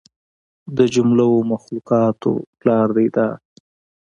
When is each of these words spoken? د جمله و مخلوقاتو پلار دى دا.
د 0.77 0.79
جمله 0.93 1.23
و 1.29 1.35
مخلوقاتو 1.51 2.31
پلار 2.59 2.87
دى 2.95 3.07
دا. 3.15 3.27